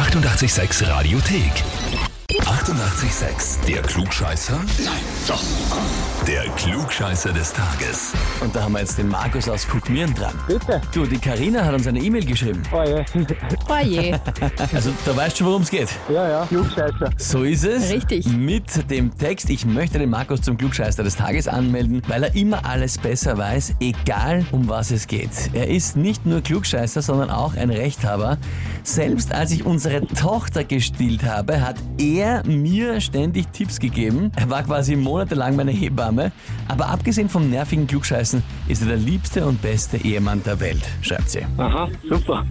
[0.00, 2.09] 886 Radiothek.
[2.50, 3.64] 88,6.
[3.66, 4.58] Der Klugscheißer?
[4.84, 5.40] Nein, doch.
[6.26, 8.12] Der Klugscheißer des Tages.
[8.40, 10.34] Und da haben wir jetzt den Markus aus Kuckmieren dran.
[10.48, 10.80] Bitte.
[10.92, 12.62] Du, die Karina hat uns eine E-Mail geschrieben.
[12.72, 13.04] Oh je.
[13.68, 14.20] Oje,
[14.74, 15.88] Also, da weißt du schon, worum es geht.
[16.12, 16.46] Ja, ja.
[16.46, 17.10] Klugscheißer.
[17.16, 17.88] So ist es.
[17.88, 18.26] Richtig.
[18.26, 22.66] Mit dem Text, ich möchte den Markus zum Klugscheißer des Tages anmelden, weil er immer
[22.66, 25.30] alles besser weiß, egal um was es geht.
[25.52, 28.38] Er ist nicht nur Klugscheißer, sondern auch ein Rechthaber.
[28.82, 34.32] Selbst als ich unsere Tochter gestillt habe, hat er mir ständig Tipps gegeben.
[34.36, 36.32] Er war quasi monatelang meine Hebamme.
[36.68, 41.30] Aber abgesehen vom nervigen Klugscheißen ist er der liebste und beste Ehemann der Welt, schreibt
[41.30, 41.44] sie.
[41.56, 42.44] Aha, super.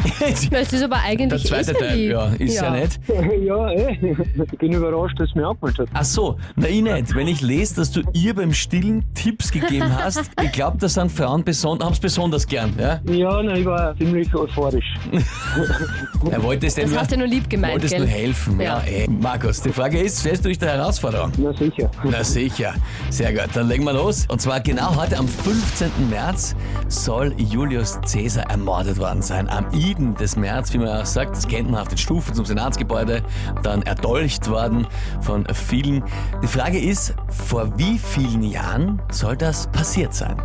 [0.50, 2.98] das ist aber Der eigentlich zweite ist Teil, ja, ist ja, nett.
[3.44, 4.16] ja, eh.
[4.52, 5.88] Ich bin überrascht, dass es mir angemeldet hat.
[5.94, 7.14] Ach so, na ich nicht.
[7.14, 11.12] Wenn ich lese, dass du ihr beim Stillen Tipps gegeben hast, ich glaube, das sind
[11.12, 12.72] Frauen beson haben's besonders gern.
[12.78, 13.00] Ja?
[13.04, 14.94] Ja, nein, ich war ziemlich euphorisch.
[16.30, 18.02] Er wollte es dir Das nur, hast du nur lieb gemeint, wolltest gell?
[18.04, 18.60] nur helfen.
[18.60, 18.78] Ja.
[18.78, 18.82] Ja.
[18.86, 19.08] ey.
[19.22, 21.30] Markus, die Frage ist, stellst du dich der Herausforderung?
[21.38, 21.88] Na sicher.
[22.02, 22.74] Na sicher.
[23.08, 24.26] Sehr gut, dann legen wir los.
[24.26, 26.10] Und zwar genau heute am 15.
[26.10, 26.56] März
[26.88, 29.48] soll Julius Caesar ermordet worden sein.
[29.48, 32.44] Am Iden des März, wie man auch sagt, das kennt man auf den Stufen zum
[32.44, 33.22] Senatsgebäude,
[33.62, 34.88] dann erdolcht worden
[35.20, 36.02] von vielen.
[36.42, 40.36] Die Frage ist, vor wie vielen Jahren soll das passiert sein?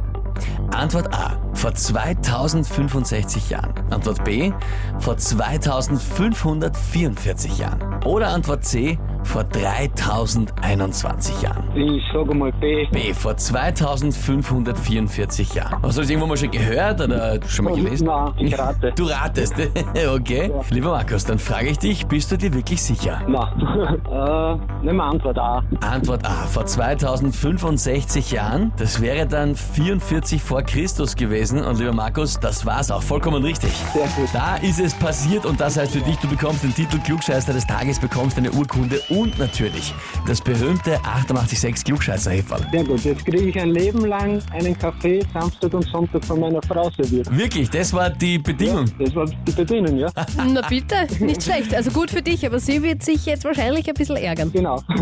[0.77, 1.41] Antwort A.
[1.53, 3.73] Vor 2065 Jahren.
[3.89, 4.53] Antwort B.
[4.99, 8.03] Vor 2544 Jahren.
[8.03, 8.99] Oder Antwort C.
[9.27, 11.65] Vor 3021 Jahren.
[11.75, 12.85] Ich sage mal B.
[12.91, 13.13] B.
[13.13, 15.81] Vor 2544 Jahren.
[15.83, 18.07] Hast du das irgendwo mal schon gehört oder schon mal gelesen?
[18.07, 18.93] Nein, ich rate.
[18.95, 19.53] Du ratest,
[20.15, 20.49] okay.
[20.69, 23.21] Lieber Markus, dann frage ich dich, bist du dir wirklich sicher?
[23.27, 23.49] Nein.
[24.05, 25.61] äh, wir Antwort A.
[25.81, 26.45] Antwort A.
[26.45, 28.71] Vor 2065 Jahren.
[28.77, 31.65] Das wäre dann 44 vor Christus gewesen.
[31.65, 33.03] Und lieber Markus, das war's auch.
[33.03, 33.73] Vollkommen richtig.
[33.93, 34.29] Sehr gut.
[34.31, 37.67] Da ist es passiert und das heißt für dich, du bekommst den Titel Klugscheißer des
[37.67, 39.93] Tages, bekommst eine Urkunde und natürlich
[40.27, 42.69] das berühmte 886 klugscheißer -Häferl.
[42.71, 43.03] Sehr gut.
[43.03, 47.35] Jetzt kriege ich ein Leben lang einen Kaffee Samstag und Sonntag von meiner Frau serviert.
[47.35, 48.85] Wirklich, das war die Bedingung.
[48.99, 50.09] Das war die Bedingung, ja?
[50.47, 51.73] Na bitte, nicht schlecht.
[51.73, 54.51] Also gut für dich, aber sie wird sich jetzt wahrscheinlich ein bisschen ärgern.
[54.51, 54.81] Genau.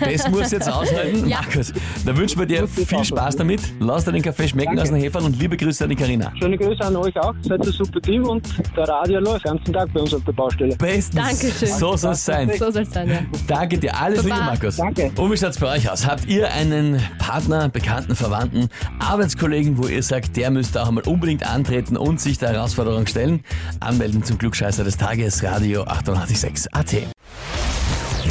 [0.00, 1.28] Das muss jetzt aushalten.
[1.28, 1.40] Ja.
[1.40, 1.72] Markus,
[2.04, 3.60] dann wünschen wir dir viel Spaß damit.
[3.80, 4.82] Lass dir den Kaffee schmecken Danke.
[4.82, 6.32] aus dem Heferl und liebe Grüße an die Karina.
[6.38, 7.34] Schöne Grüße an euch auch.
[7.42, 8.46] Seid ein super Team und
[8.76, 10.76] der Radio läuft den ganzen Tag bei uns auf der Baustelle.
[10.76, 11.14] Bestens.
[11.14, 11.68] Dankeschön.
[11.68, 12.50] So soll es sein.
[12.58, 13.20] So soll es sein, ja.
[13.46, 13.96] Danke dir.
[14.00, 14.36] Alles Liebe.
[14.36, 14.76] Markus.
[14.76, 15.12] Danke.
[15.16, 16.06] Und wie schaut's bei euch aus?
[16.06, 21.46] Habt ihr einen Partner, Bekannten, Verwandten, Arbeitskollegen, wo ihr sagt, der müsste auch einmal unbedingt
[21.46, 23.44] antreten und sich der Herausforderung stellen?
[23.80, 26.92] Anmelden zum Klugscheißer des Tages, Radio 886 AT.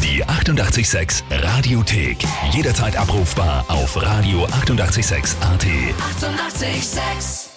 [0.03, 2.17] Die 88,6 Radiothek.
[2.51, 4.55] Jederzeit abrufbar auf radio886.at.
[4.71, 6.61] 88,6.
[6.63, 7.50] Eighty-eight, sex.